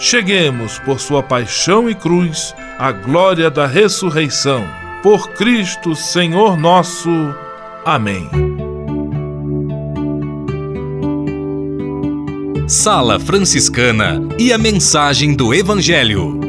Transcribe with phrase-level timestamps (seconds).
[0.00, 4.66] cheguemos, por sua paixão e cruz, à glória da ressurreição.
[5.02, 7.10] Por Cristo, Senhor nosso.
[7.84, 8.28] Amém.
[12.66, 16.40] Sala Franciscana e a mensagem do Evangelho.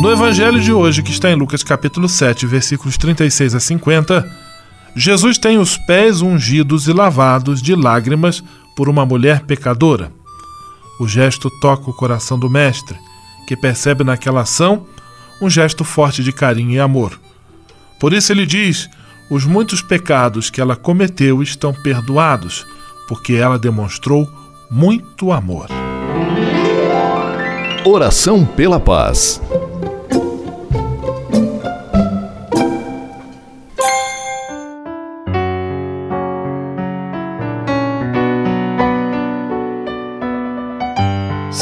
[0.00, 4.30] No evangelho de hoje, que está em Lucas capítulo 7, versículos 36 a 50,
[4.94, 8.44] Jesus tem os pés ungidos e lavados de lágrimas
[8.76, 10.12] por uma mulher pecadora.
[11.00, 12.98] O gesto toca o coração do mestre,
[13.46, 14.86] que percebe naquela ação
[15.40, 17.18] um gesto forte de carinho e amor.
[17.98, 18.88] Por isso ele diz:
[19.30, 22.66] os muitos pecados que ela cometeu estão perdoados,
[23.08, 24.30] porque ela demonstrou
[24.70, 25.68] muito amor.
[27.84, 29.40] Oração pela paz.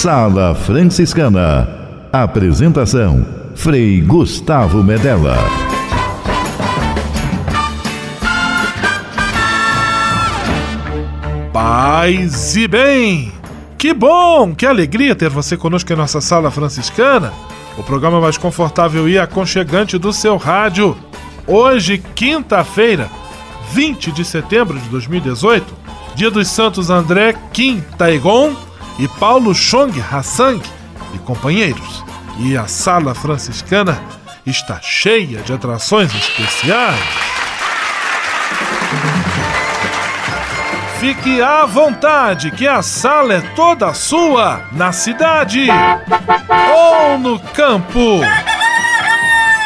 [0.00, 1.68] Sala Franciscana.
[2.12, 3.26] Apresentação:
[3.56, 5.36] Frei Gustavo Medella.
[11.52, 13.32] Paz e bem!
[13.76, 17.32] Que bom, que alegria ter você conosco em nossa Sala Franciscana,
[17.76, 20.96] o programa mais confortável e aconchegante do seu rádio.
[21.44, 23.10] Hoje, quinta-feira,
[23.72, 25.74] 20 de setembro de 2018,
[26.14, 28.67] dia dos Santos André Kim Taigon
[28.98, 30.62] e Paulo Chong Hassang
[31.14, 32.04] e companheiros.
[32.38, 34.00] E a sala franciscana
[34.44, 36.98] está cheia de atrações especiais.
[40.98, 45.68] Fique à vontade, que a sala é toda sua, na cidade
[46.74, 48.20] ou no campo.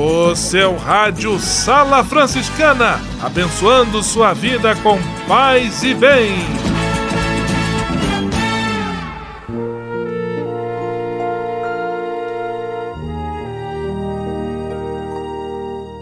[0.00, 4.96] O seu rádio Sala Franciscana, abençoando sua vida com
[5.26, 6.36] paz e bem.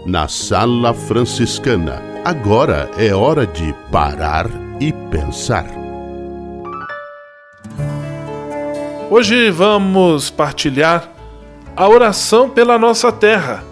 [0.05, 4.45] Na Sala Franciscana, agora é hora de parar
[4.79, 5.65] e pensar.
[9.09, 11.09] Hoje vamos partilhar
[11.75, 13.63] a oração pela nossa terra.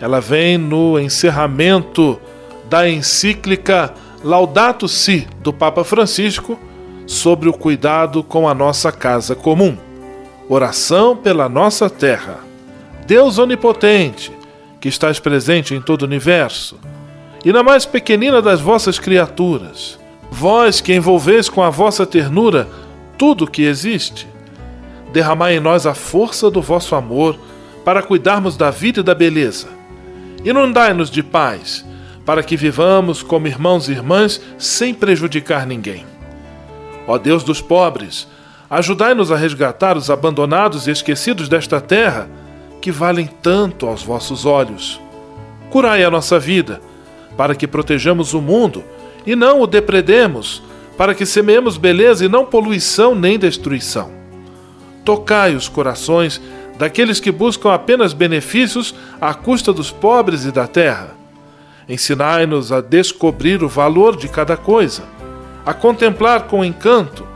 [0.00, 2.20] Ela vem no encerramento
[2.68, 6.58] da encíclica Laudato Si do Papa Francisco
[7.06, 9.76] sobre o cuidado com a nossa casa comum.
[10.48, 12.38] Oração pela nossa terra.
[13.06, 14.32] Deus onipotente,
[14.80, 16.78] que estás presente em todo o universo,
[17.44, 19.98] e na mais pequenina das vossas criaturas,
[20.30, 22.66] vós que envolveis com a vossa ternura
[23.18, 24.26] tudo o que existe,
[25.12, 27.38] derramai em nós a força do vosso amor
[27.84, 29.68] para cuidarmos da vida e da beleza.
[30.44, 31.84] Inundai-nos de paz,
[32.24, 36.04] para que vivamos como irmãos e irmãs sem prejudicar ninguém.
[37.06, 38.28] Ó Deus dos pobres,
[38.68, 42.28] ajudai-nos a resgatar os abandonados e esquecidos desta terra,
[42.80, 45.00] que valem tanto aos vossos olhos.
[45.70, 46.80] Curai a nossa vida,
[47.36, 48.84] para que protejamos o mundo
[49.26, 50.62] e não o depredemos,
[50.96, 54.24] para que semeemos beleza e não poluição nem destruição
[55.04, 56.40] tocai os corações
[56.78, 61.14] daqueles que buscam apenas benefícios à custa dos pobres e da terra.
[61.88, 65.04] Ensinai-nos a descobrir o valor de cada coisa,
[65.64, 67.26] a contemplar com encanto,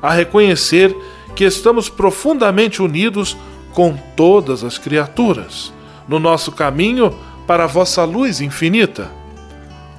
[0.00, 0.94] a reconhecer
[1.34, 3.36] que estamos profundamente unidos
[3.72, 5.72] com todas as criaturas,
[6.08, 7.14] no nosso caminho
[7.46, 9.10] para a vossa luz infinita.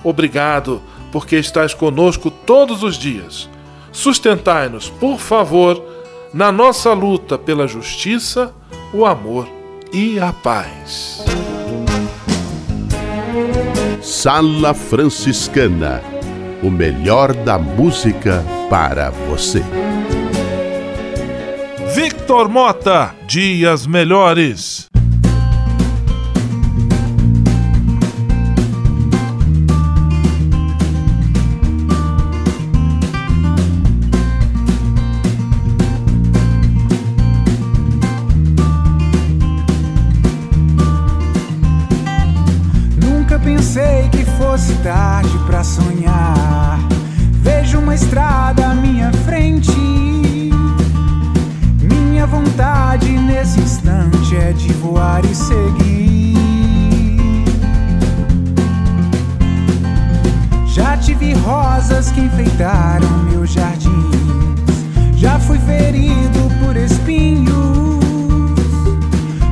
[0.04, 3.50] Obrigado, porque estais conosco todos os dias.
[3.92, 5.84] Sustentai-nos, por favor,
[6.34, 8.54] na nossa luta pela justiça,
[8.94, 9.48] o amor
[9.92, 11.24] e a paz.
[14.02, 16.02] Sala Franciscana
[16.62, 19.64] o melhor da música para você.
[21.94, 24.88] Victor Mota, Dias Melhores.
[44.88, 46.80] Tarde para sonhar.
[47.42, 49.76] Vejo uma estrada à minha frente.
[51.82, 56.38] Minha vontade nesse instante é de voar e seguir.
[60.68, 63.92] Já tive rosas que enfeitaram meus jardins.
[65.18, 67.58] Já fui ferido por espinhos.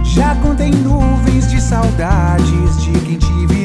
[0.05, 3.64] Já contei nuvens de saudades de quem tive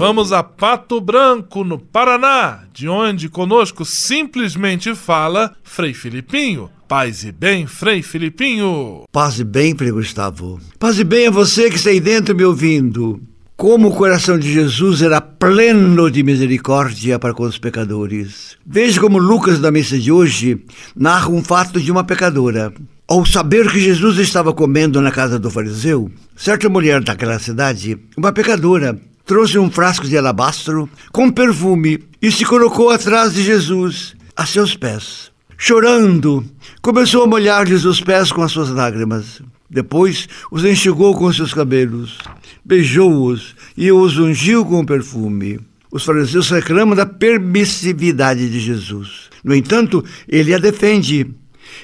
[0.00, 6.70] Vamos a Pato Branco, no Paraná, de onde conosco simplesmente fala Frei Filipinho.
[6.88, 9.04] Paz e bem, Frei Filipinho.
[9.12, 10.58] Paz e bem, Frei Gustavo.
[10.78, 13.20] Paz e bem a você que está aí dentro me ouvindo.
[13.58, 18.56] Como o coração de Jesus era pleno de misericórdia para com os pecadores.
[18.64, 20.64] Veja como Lucas, da missa de hoje,
[20.96, 22.72] narra um fato de uma pecadora.
[23.06, 28.32] Ao saber que Jesus estava comendo na casa do fariseu, certa mulher daquela cidade, uma
[28.32, 34.44] pecadora, trouxe um frasco de alabastro com perfume e se colocou atrás de Jesus, a
[34.46, 35.30] seus pés.
[35.56, 36.44] Chorando,
[36.80, 39.42] começou a molhar-lhes os pés com as suas lágrimas.
[39.68, 42.18] Depois os enxugou com seus cabelos,
[42.64, 45.60] beijou-os e os ungiu com perfume.
[45.92, 49.28] Os fariseus reclamam da permissividade de Jesus.
[49.44, 51.34] No entanto, ele a defende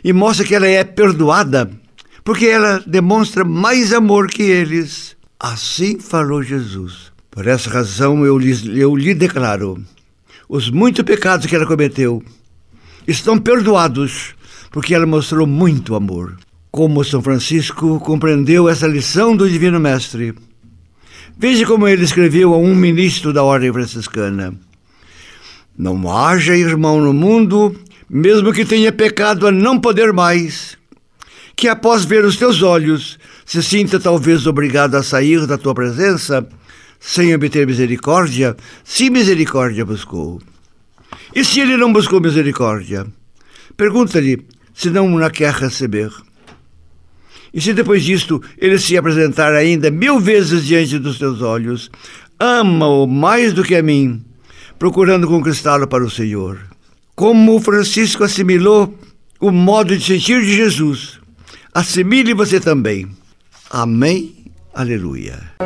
[0.02, 1.70] e mostra que ela é perdoada,
[2.24, 5.16] porque ela demonstra mais amor que eles.
[5.38, 7.12] Assim falou Jesus.
[7.36, 9.78] Por essa razão eu lhe, eu lhe declaro:
[10.48, 12.22] os muitos pecados que ela cometeu
[13.06, 14.34] estão perdoados,
[14.70, 16.38] porque ela mostrou muito amor.
[16.70, 20.34] Como São Francisco compreendeu essa lição do Divino Mestre.
[21.36, 24.54] Veja como ele escreveu a um ministro da Ordem Franciscana:
[25.76, 27.78] Não haja irmão no mundo,
[28.08, 30.78] mesmo que tenha pecado a não poder mais,
[31.54, 36.48] que após ver os teus olhos se sinta talvez obrigado a sair da tua presença
[37.00, 40.40] sem obter misericórdia, se misericórdia buscou.
[41.34, 43.06] E se ele não buscou misericórdia?
[43.76, 46.10] Pergunta-lhe se não a quer receber.
[47.52, 51.90] E se depois disto ele se apresentar ainda mil vezes diante dos teus olhos,
[52.38, 54.22] ama-o mais do que a mim,
[54.78, 56.58] procurando conquistá-lo para o Senhor.
[57.14, 58.94] Como Francisco assimilou
[59.40, 61.18] o modo de sentir de Jesus,
[61.72, 63.08] assimile você também.
[63.70, 64.34] Amém.
[64.74, 65.56] Aleluia.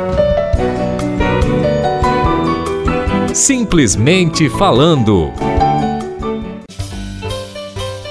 [3.33, 5.31] Simplesmente falando.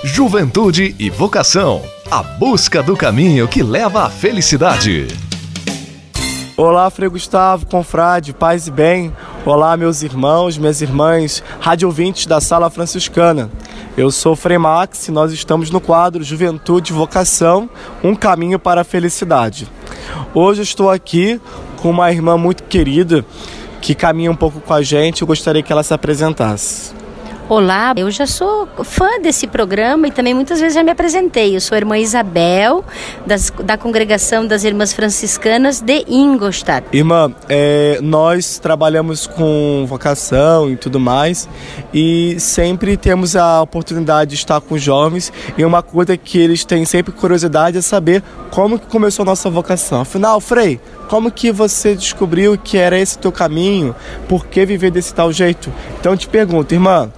[0.02, 1.82] Juventude e vocação.
[2.10, 5.08] A busca do caminho que leva à felicidade.
[6.56, 9.14] Olá, Frei Gustavo, confrade, paz e bem.
[9.44, 13.50] Olá, meus irmãos, minhas irmãs, rádio ouvintes da Sala Franciscana.
[13.98, 17.68] Eu sou Frei Max e nós estamos no quadro Juventude e Vocação,
[18.02, 19.68] um caminho para a felicidade.
[20.32, 21.38] Hoje eu estou aqui
[21.76, 23.22] com uma irmã muito querida
[23.80, 25.22] que caminha um pouco com a gente.
[25.22, 27.00] Eu gostaria que ela se apresentasse.
[27.50, 31.57] Olá, eu já sou fã desse programa e também muitas vezes já me apresentei.
[31.57, 32.85] Eu sou a irmã Isabel,
[33.26, 36.87] das, da congregação das Irmãs Franciscanas de Ingolstadt.
[36.92, 41.49] Irmã, é, nós trabalhamos com vocação e tudo mais
[41.92, 46.85] e sempre temos a oportunidade de estar com jovens e uma coisa que eles têm
[46.85, 50.02] sempre curiosidade é saber como que começou a nossa vocação.
[50.02, 53.92] Afinal, Frei, como que você descobriu que era esse teu caminho?
[54.28, 55.73] Por que viver desse tal jeito?
[55.99, 57.11] Então eu te pergunto, irmã,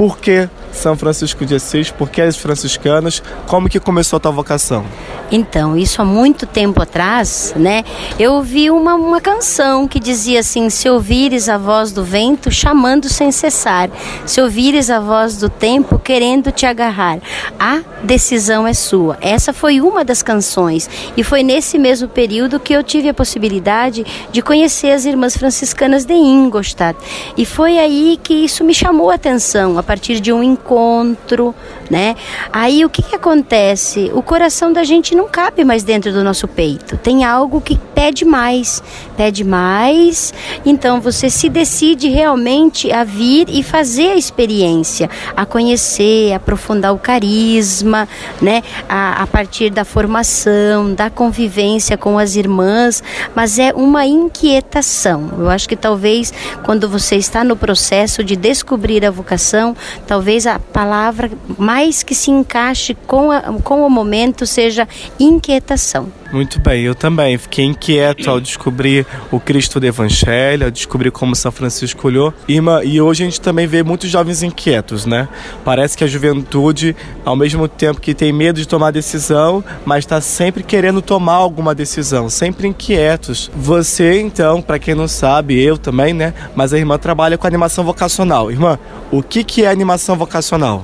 [0.00, 1.90] por que São Francisco de Assis?
[1.90, 3.22] Por que as franciscanas?
[3.46, 4.84] Como que começou a tua vocação?
[5.32, 7.84] Então, isso há muito tempo atrás, né?
[8.18, 13.08] Eu ouvi uma, uma canção que dizia assim: Se ouvires a voz do vento chamando
[13.08, 13.90] sem cessar,
[14.26, 17.18] se ouvires a voz do tempo querendo te agarrar,
[17.58, 19.18] a decisão é sua.
[19.20, 24.04] Essa foi uma das canções e foi nesse mesmo período que eu tive a possibilidade
[24.32, 26.98] de conhecer as irmãs franciscanas de Ingolstadt.
[27.36, 30.59] E foi aí que isso me chamou a atenção, a partir de um encontro,
[31.90, 32.14] né?
[32.52, 34.10] Aí o que, que acontece?
[34.14, 36.96] O coração da gente não cabe mais dentro do nosso peito.
[36.96, 38.82] Tem algo que pede mais,
[39.16, 40.32] pede mais.
[40.64, 46.94] Então você se decide realmente a vir e fazer a experiência, a conhecer, a aprofundar
[46.94, 48.08] o carisma,
[48.40, 48.62] né?
[48.88, 53.02] A, a partir da formação, da convivência com as irmãs,
[53.34, 55.30] mas é uma inquietação.
[55.38, 59.76] Eu acho que talvez quando você está no processo de descobrir a vocação,
[60.06, 64.86] talvez a palavra mais que se encaixe com, a, com o momento seja
[65.18, 66.08] inquietação.
[66.32, 71.34] Muito bem, eu também fiquei inquieto ao descobrir o Cristo do Evangelho, ao descobrir como
[71.34, 72.32] São Francisco olhou.
[72.46, 75.28] Irmã, e hoje a gente também vê muitos jovens inquietos, né?
[75.64, 80.20] Parece que a juventude, ao mesmo tempo que tem medo de tomar decisão, mas está
[80.20, 83.50] sempre querendo tomar alguma decisão, sempre inquietos.
[83.56, 86.32] Você, então, para quem não sabe, eu também, né?
[86.54, 88.52] Mas a irmã trabalha com animação vocacional.
[88.52, 88.78] Irmã,
[89.10, 90.39] o que, que é animação vocacional?
[90.40, 90.82] racional.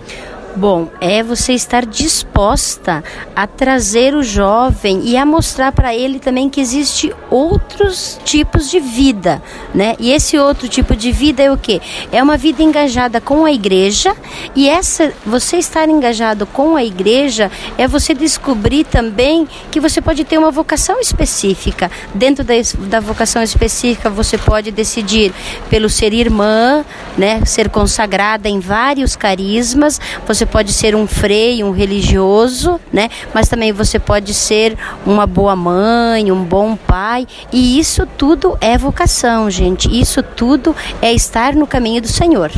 [0.56, 6.48] Bom, é você estar disposta a trazer o jovem e a mostrar para ele também
[6.48, 9.42] que existe outros tipos de vida,
[9.74, 9.94] né?
[9.98, 11.78] E esse outro tipo de vida é o quê?
[12.10, 14.16] É uma vida engajada com a igreja
[14.54, 20.24] e essa você estar engajado com a igreja é você descobrir também que você pode
[20.24, 21.90] ter uma vocação específica.
[22.14, 22.54] Dentro da,
[22.88, 25.34] da vocação específica, você pode decidir
[25.68, 26.82] pelo ser irmã,
[27.18, 33.08] né, ser consagrada em vários carismas, você pode ser um freio, um religioso, né?
[33.34, 37.26] Mas também você pode ser uma boa mãe, um bom pai.
[37.52, 39.88] E isso tudo é vocação, gente.
[39.88, 42.50] Isso tudo é estar no caminho do Senhor.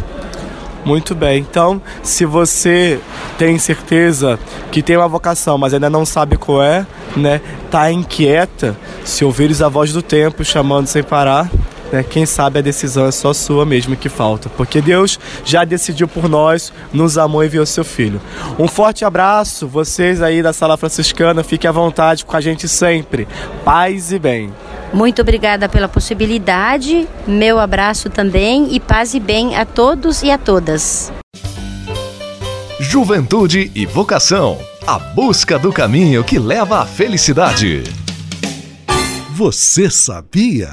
[0.85, 1.40] Muito bem.
[1.40, 2.98] Então, se você
[3.37, 4.38] tem certeza
[4.72, 7.40] que tem uma vocação, mas ainda não sabe qual é, né?
[7.70, 11.51] Tá inquieta, se ouvires a voz do tempo chamando sem parar,
[11.92, 12.03] né?
[12.03, 16.29] Quem sabe a decisão é só sua mesmo que falta, porque Deus já decidiu por
[16.29, 18.20] nós, nos amou e enviou seu Filho.
[18.59, 23.27] Um forte abraço, vocês aí da Sala Franciscana, fiquem à vontade com a gente sempre.
[23.64, 24.53] Paz e bem.
[24.92, 30.38] Muito obrigada pela possibilidade, meu abraço também e paz e bem a todos e a
[30.38, 31.12] todas.
[32.81, 34.59] Juventude e vocação.
[34.87, 37.83] A busca do caminho que leva à felicidade.
[39.35, 40.72] Você sabia?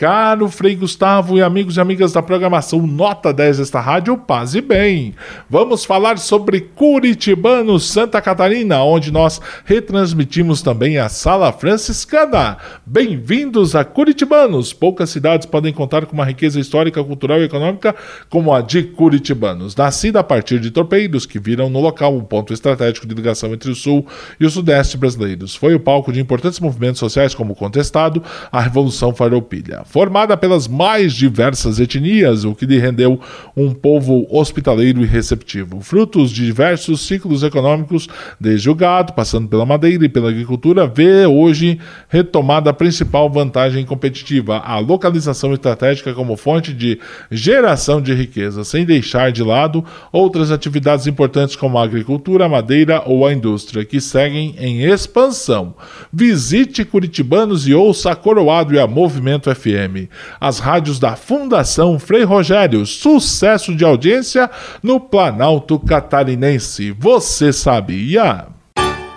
[0.00, 4.62] Caro Frei Gustavo e amigos e amigas da programação Nota 10 desta rádio, paz e
[4.62, 5.14] bem.
[5.46, 12.56] Vamos falar sobre Curitibano, Santa Catarina, onde nós retransmitimos também a Sala Franciscana.
[12.86, 14.72] Bem-vindos a Curitibanos.
[14.72, 17.94] Poucas cidades podem contar com uma riqueza histórica, cultural e econômica
[18.30, 19.76] como a de Curitibanos.
[19.76, 23.70] Nascida a partir de torpeiros que viram no local um ponto estratégico de ligação entre
[23.70, 24.06] o sul
[24.40, 25.54] e o sudeste brasileiros.
[25.54, 30.68] Foi o palco de importantes movimentos sociais como o Contestado, a Revolução Farroupilha formada pelas
[30.68, 33.20] mais diversas etnias, o que lhe rendeu
[33.56, 35.80] um povo hospitaleiro e receptivo.
[35.80, 41.26] Frutos de diversos ciclos econômicos, desde o gado, passando pela madeira e pela agricultura, vê
[41.26, 48.62] hoje retomada a principal vantagem competitiva, a localização estratégica como fonte de geração de riqueza,
[48.62, 53.84] sem deixar de lado outras atividades importantes como a agricultura, a madeira ou a indústria,
[53.84, 55.74] que seguem em expansão.
[56.12, 59.79] Visite Curitibanos e ouça a Coroado e a Movimento FM.
[59.80, 60.10] FM.
[60.40, 64.50] As rádios da Fundação Frei Rogério, sucesso de audiência
[64.82, 66.92] no Planalto Catarinense.
[66.98, 68.46] Você sabia?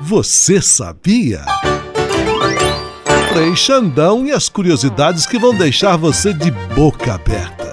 [0.02, 1.42] Você sabia?
[3.32, 7.73] Frei Xandão e as curiosidades que vão deixar você de boca aberta.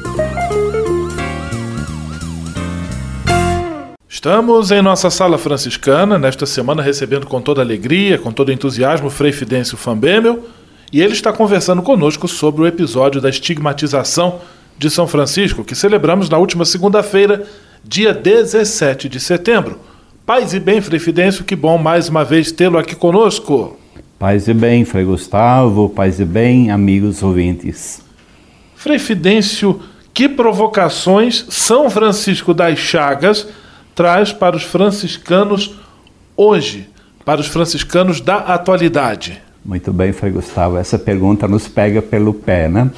[4.21, 9.09] Estamos em nossa sala franciscana, nesta semana recebendo com toda alegria, com todo entusiasmo, o
[9.09, 10.45] Frei Fidêncio Fambemel,
[10.93, 14.39] e ele está conversando conosco sobre o episódio da estigmatização
[14.77, 17.47] de São Francisco, que celebramos na última segunda-feira,
[17.83, 19.79] dia 17 de setembro.
[20.23, 23.75] Paz e bem, Frei Fidêncio, que bom mais uma vez tê-lo aqui conosco.
[24.19, 28.03] Paz e bem, Frei Gustavo, paz e bem, amigos ouvintes.
[28.75, 29.81] Frei Fidêncio,
[30.13, 33.47] que provocações São Francisco das Chagas
[33.95, 35.75] traz para os franciscanos
[36.35, 36.89] hoje,
[37.25, 39.41] para os franciscanos da atualidade?
[39.63, 40.77] Muito bem, Frei Gustavo.
[40.77, 42.89] Essa pergunta nos pega pelo pé, né?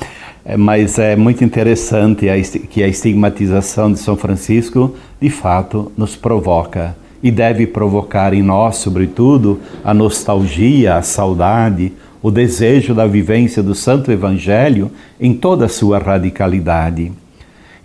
[0.45, 2.25] É, mas é muito interessante
[2.69, 8.77] que a estigmatização de São Francisco, de fato, nos provoca e deve provocar em nós,
[8.77, 15.69] sobretudo, a nostalgia, a saudade, o desejo da vivência do Santo Evangelho em toda a
[15.69, 17.11] sua radicalidade.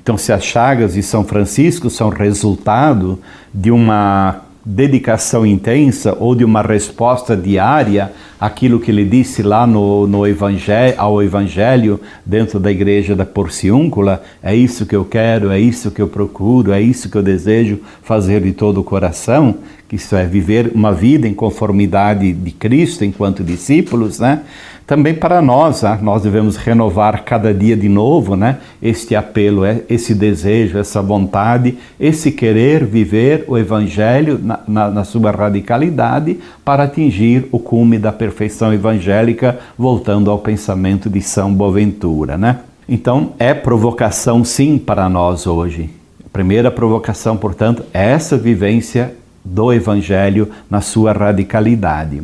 [0.08, 3.18] Então, se as chagas de São Francisco são resultado
[3.52, 10.06] de uma dedicação intensa ou de uma resposta diária àquilo que ele disse lá no,
[10.06, 15.60] no evangelho, ao Evangelho dentro da igreja da Porciúncula, é isso que eu quero, é
[15.60, 19.96] isso que eu procuro, é isso que eu desejo fazer de todo o coração, que
[19.96, 24.40] isso é viver uma vida em conformidade de Cristo enquanto discípulos, né?
[24.88, 25.98] Também para nós, né?
[26.00, 28.56] nós devemos renovar cada dia de novo, né?
[28.80, 35.04] Este apelo, é, esse desejo, essa vontade, esse querer viver o Evangelho na, na, na
[35.04, 42.38] sua radicalidade para atingir o cume da perfeição evangélica, voltando ao pensamento de São Boaventura,
[42.38, 42.60] né?
[42.88, 45.90] Então, é provocação sim para nós hoje.
[46.24, 52.22] A primeira provocação, portanto, é essa vivência do Evangelho na sua radicalidade.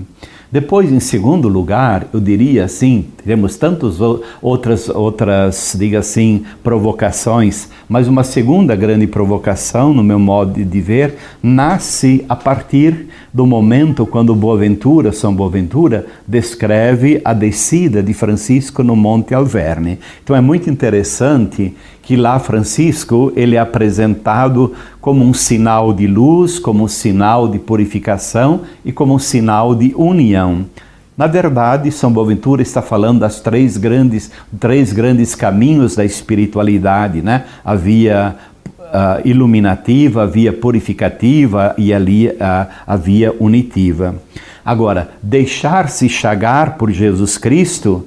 [0.55, 3.99] Depois, em segundo lugar, eu diria assim, temos tantas
[4.41, 11.17] outras, outras, diga assim, provocações, mas uma segunda grande provocação, no meu modo de ver,
[11.43, 18.95] nasce a partir do momento quando Boaventura, São Boaventura, descreve a descida de Francisco no
[18.95, 19.99] Monte Alverne.
[20.23, 26.61] Então é muito interessante que lá Francisco ele é apresentado como um sinal de luz,
[26.61, 30.67] como um sinal de purificação e como um sinal de união.
[31.17, 37.45] Na verdade, São Boaventura está falando das três grandes, três grandes caminhos da espiritualidade, né?
[37.79, 38.37] Via
[38.95, 44.15] uh, iluminativa, a via purificativa e ali uh, a via unitiva.
[44.65, 48.07] Agora, deixar-se chagar por Jesus Cristo,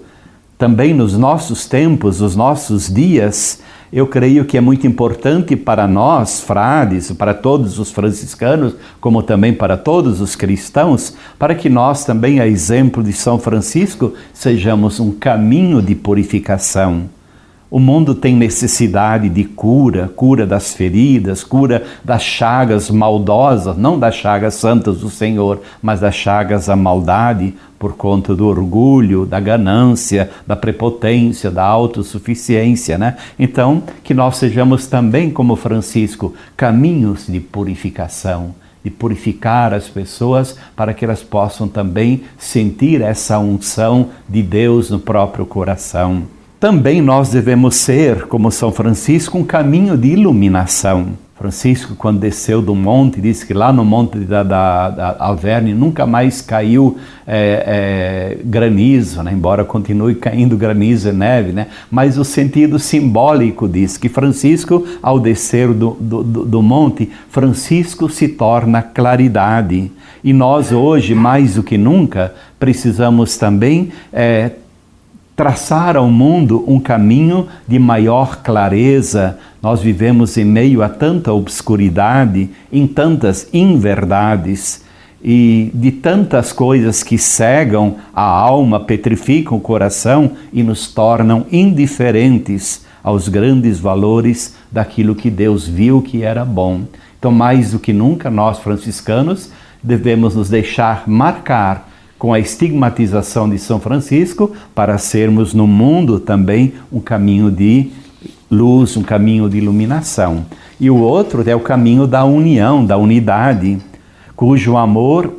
[0.57, 3.61] também nos nossos tempos, nos nossos dias,
[3.93, 9.53] eu creio que é muito importante para nós, frades, para todos os franciscanos, como também
[9.53, 15.11] para todos os cristãos, para que nós também, a exemplo de São Francisco, sejamos um
[15.11, 17.16] caminho de purificação
[17.69, 24.15] o mundo tem necessidade de cura, cura das feridas, cura das chagas maldosas, não das
[24.15, 30.29] chagas santas do Senhor, mas das chagas da maldade por conta do orgulho, da ganância,
[30.47, 33.17] da prepotência, da autossuficiência, né?
[33.37, 40.93] Então, que nós sejamos também como Francisco, caminhos de purificação de purificar as pessoas para
[40.93, 46.36] que elas possam também sentir essa unção de Deus no próprio coração.
[46.59, 51.09] Também nós devemos ser, como São Francisco, um caminho de iluminação.
[51.37, 56.07] Francisco, quando desceu do monte, disse que lá no monte da, da, da Alverne nunca
[56.07, 59.31] mais caiu é, é, granizo, né?
[59.33, 61.67] embora continue caindo granizo e neve, né?
[61.91, 68.29] mas o sentido simbólico diz que Francisco, ao descer do, do, do monte, Francisco se
[68.29, 69.91] torna claridade.
[70.23, 74.53] E nós hoje, mais do que nunca, precisamos também é,
[75.37, 79.37] traçar ao mundo um caminho de maior clareza.
[79.61, 84.83] Nós vivemos em meio a tanta obscuridade, em tantas inverdades
[85.23, 92.83] e de tantas coisas que cegam a alma, petrificam o coração e nos tornam indiferentes
[93.03, 96.81] aos grandes valores daquilo que Deus viu que era bom.
[97.19, 99.51] Então, mais do que nunca, nós franciscanos
[99.83, 101.86] devemos nos deixar marcar
[102.17, 107.91] com a estigmatização de São Francisco, para sermos no mundo também um caminho de
[108.49, 110.45] luz, um caminho de iluminação.
[110.79, 113.77] E o outro é o caminho da união, da unidade,
[114.35, 115.33] cujo amor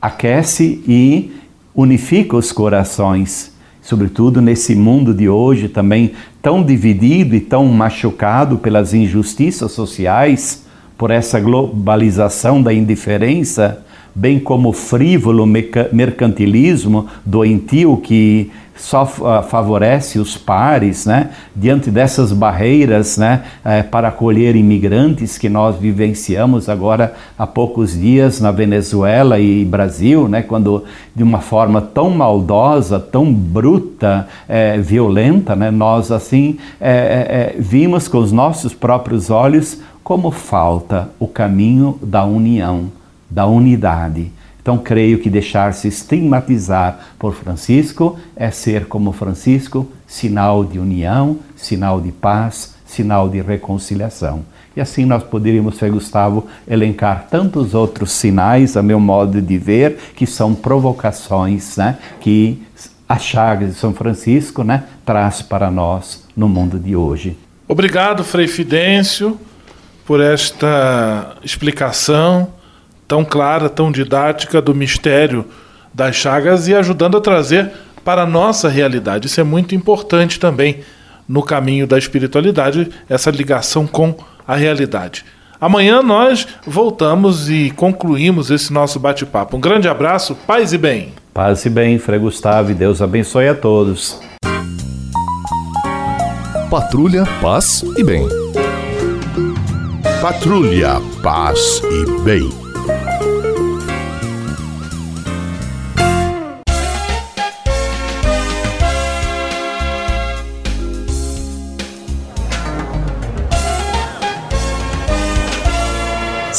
[0.00, 1.32] aquece e
[1.74, 8.94] unifica os corações, sobretudo nesse mundo de hoje também tão dividido e tão machucado pelas
[8.94, 10.64] injustiças sociais,
[10.96, 13.83] por essa globalização da indiferença
[14.14, 21.30] bem como o frívolo mercantilismo doentio que só ah, favorece os pares, né?
[21.54, 23.44] Diante dessas barreiras, né?
[23.64, 30.28] É, para acolher imigrantes que nós vivenciamos agora há poucos dias na Venezuela e Brasil,
[30.28, 30.42] né?
[30.42, 35.70] Quando de uma forma tão maldosa, tão bruta, é, violenta, né?
[35.70, 42.90] Nós assim é, vimos com os nossos próprios olhos como falta o caminho da união
[43.34, 44.30] da unidade.
[44.62, 52.00] Então, creio que deixar-se estigmatizar por Francisco é ser como Francisco, sinal de união, sinal
[52.00, 54.42] de paz, sinal de reconciliação.
[54.76, 59.98] E assim nós poderíamos, Frei Gustavo, elencar tantos outros sinais, a meu modo de ver,
[60.16, 62.62] que são provocações né, que
[63.08, 67.36] a chaga de São Francisco né, traz para nós no mundo de hoje.
[67.68, 69.38] Obrigado, Frei Fidêncio,
[70.06, 72.48] por esta explicação
[73.06, 75.44] tão clara, tão didática do mistério
[75.92, 77.70] das chagas e ajudando a trazer
[78.04, 79.26] para a nossa realidade.
[79.26, 80.80] Isso é muito importante também
[81.28, 84.14] no caminho da espiritualidade, essa ligação com
[84.46, 85.24] a realidade.
[85.60, 89.56] Amanhã nós voltamos e concluímos esse nosso bate-papo.
[89.56, 91.12] Um grande abraço, paz e bem.
[91.32, 94.20] Paz e bem, Frei Gustavo, e Deus abençoe a todos.
[96.68, 98.28] Patrulha, paz e bem.
[100.20, 102.63] Patrulha, paz e bem.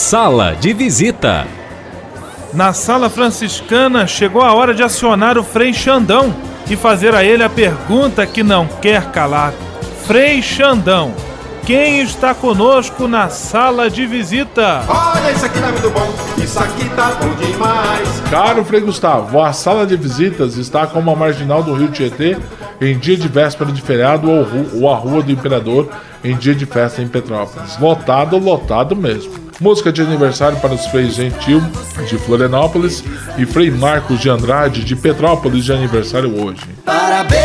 [0.07, 1.47] Sala de visita.
[2.53, 6.31] Na sala franciscana chegou a hora de acionar o Frei Xandão
[6.69, 9.51] e fazer a ele a pergunta que não quer calar.
[10.05, 11.11] Frei Xandão,
[11.65, 14.83] quem está conosco na sala de visita?
[14.87, 18.21] Olha, isso aqui tá muito bom, isso aqui tá bom demais.
[18.29, 22.37] Caro Frei Gustavo, a sala de visitas está como a marginal do Rio Tietê
[22.79, 24.45] em dia de véspera de feriado ou,
[24.83, 25.89] ou a Rua do Imperador
[26.23, 27.79] em dia de festa em Petrópolis.
[27.79, 29.44] Lotado, lotado mesmo.
[29.59, 31.61] Música de aniversário para os Frei Gentil
[32.09, 33.03] de Florianópolis
[33.37, 36.61] e Frei Marcos de Andrade de Petrópolis de aniversário hoje.
[36.83, 37.44] Parabéns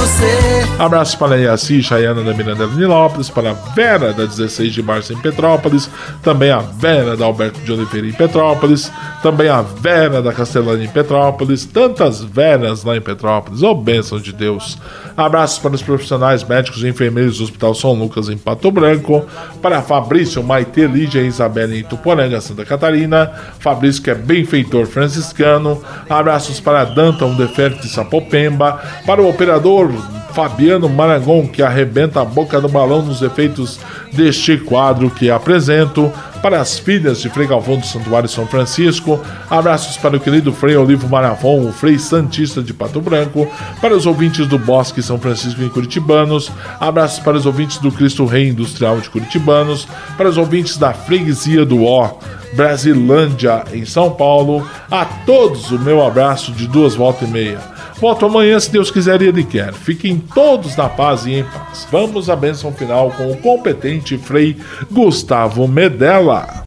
[0.00, 0.50] você.
[0.78, 4.82] Abraços para a Iaci Chayana da Miranda de Nilópolis, para a Vera da 16 de
[4.82, 5.90] março em Petrópolis,
[6.22, 8.90] também a Vera da Alberto de Oliveira em Petrópolis,
[9.22, 14.32] também a Vera da Castelânia em Petrópolis, tantas Veras lá em Petrópolis, oh bênção de
[14.32, 14.78] Deus.
[15.14, 19.26] Abraços para os profissionais médicos e enfermeiros do Hospital São Lucas em Pato Branco,
[19.60, 25.82] para Fabrício, Maite, Lídia e Isabela em Tuporanga, Santa Catarina, Fabrício que é benfeitor franciscano,
[26.08, 29.89] abraços para Danton Deferte de Sapopemba, para o operador
[30.32, 33.78] Fabiano Marangon, que arrebenta a boca do balão nos efeitos
[34.12, 39.96] deste quadro que apresento, para as filhas de Frei Galvão do Santuário São Francisco, abraços
[39.96, 43.46] para o querido Frei Olivo Maravon, o Frei Santista de Pato Branco,
[43.80, 48.24] para os ouvintes do Bosque São Francisco em Curitibanos, abraços para os ouvintes do Cristo
[48.24, 52.18] Rei Industrial de Curitibanos, para os ouvintes da Freguesia do Ó,
[52.54, 57.79] Brasilândia em São Paulo, a todos o meu abraço de duas voltas e meia.
[58.00, 59.74] Volto amanhã, se Deus quiser e Ele quer.
[59.74, 61.86] Fiquem todos na paz e em paz.
[61.92, 64.56] Vamos à bênção final com o competente Frei
[64.90, 66.64] Gustavo Medella.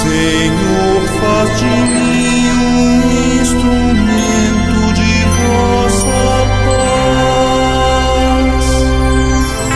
[0.00, 3.00] Senhor, faz de mim um
[3.42, 6.14] instrumento de vossa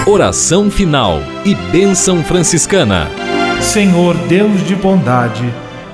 [0.05, 0.07] paz.
[0.07, 3.09] Oração final e bênção franciscana.
[3.61, 5.53] Senhor Deus de bondade,